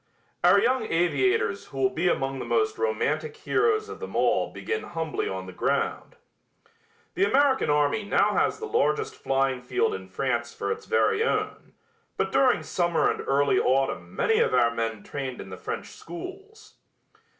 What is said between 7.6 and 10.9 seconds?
army now has the largest flying field in France for its